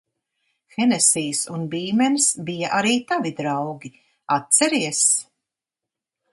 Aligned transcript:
Henesijs 0.75 1.41
un 1.57 1.67
Bīmens 1.75 2.31
bija 2.49 2.73
arī 2.79 2.95
tavi 3.13 3.35
draugi, 3.43 3.95
atceries? 4.41 5.07